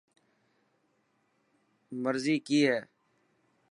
[2.03, 2.77] مرضي ڪئي هي؟